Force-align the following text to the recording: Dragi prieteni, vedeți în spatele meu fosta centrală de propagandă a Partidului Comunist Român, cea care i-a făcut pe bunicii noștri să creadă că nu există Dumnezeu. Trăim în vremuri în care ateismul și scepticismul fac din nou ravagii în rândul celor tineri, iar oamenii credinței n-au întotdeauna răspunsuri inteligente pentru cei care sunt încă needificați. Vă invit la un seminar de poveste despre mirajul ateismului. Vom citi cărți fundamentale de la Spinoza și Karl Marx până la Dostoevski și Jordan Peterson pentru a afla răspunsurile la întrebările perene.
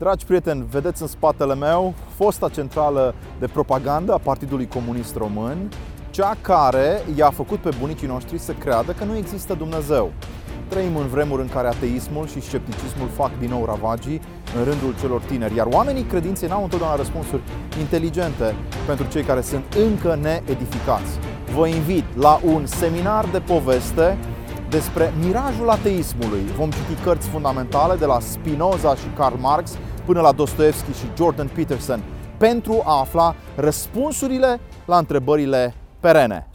Dragi 0.00 0.24
prieteni, 0.24 0.66
vedeți 0.70 1.02
în 1.02 1.08
spatele 1.08 1.54
meu 1.54 1.94
fosta 2.16 2.48
centrală 2.48 3.14
de 3.38 3.46
propagandă 3.46 4.12
a 4.12 4.18
Partidului 4.18 4.68
Comunist 4.68 5.16
Român, 5.16 5.68
cea 6.10 6.36
care 6.40 7.02
i-a 7.16 7.30
făcut 7.30 7.58
pe 7.58 7.70
bunicii 7.80 8.06
noștri 8.06 8.38
să 8.38 8.52
creadă 8.52 8.92
că 8.92 9.04
nu 9.04 9.16
există 9.16 9.54
Dumnezeu. 9.54 10.12
Trăim 10.68 10.96
în 10.96 11.06
vremuri 11.06 11.42
în 11.42 11.48
care 11.48 11.68
ateismul 11.68 12.26
și 12.26 12.40
scepticismul 12.40 13.08
fac 13.08 13.38
din 13.38 13.48
nou 13.48 13.64
ravagii 13.64 14.20
în 14.58 14.64
rândul 14.64 14.94
celor 15.00 15.20
tineri, 15.20 15.54
iar 15.54 15.66
oamenii 15.70 16.02
credinței 16.02 16.48
n-au 16.48 16.62
întotdeauna 16.62 16.96
răspunsuri 16.96 17.42
inteligente 17.78 18.54
pentru 18.86 19.06
cei 19.06 19.22
care 19.22 19.40
sunt 19.40 19.64
încă 19.74 20.18
needificați. 20.22 21.18
Vă 21.54 21.66
invit 21.66 22.04
la 22.16 22.40
un 22.44 22.66
seminar 22.66 23.24
de 23.32 23.40
poveste 23.40 24.18
despre 24.68 25.12
mirajul 25.24 25.68
ateismului. 25.70 26.44
Vom 26.56 26.70
citi 26.70 27.02
cărți 27.02 27.28
fundamentale 27.28 27.94
de 27.94 28.04
la 28.04 28.20
Spinoza 28.20 28.94
și 28.94 29.06
Karl 29.16 29.34
Marx 29.40 29.76
până 30.10 30.22
la 30.22 30.32
Dostoevski 30.32 30.92
și 30.92 31.04
Jordan 31.16 31.50
Peterson 31.54 32.02
pentru 32.36 32.82
a 32.84 32.98
afla 32.98 33.34
răspunsurile 33.56 34.60
la 34.84 34.98
întrebările 34.98 35.74
perene. 36.00 36.49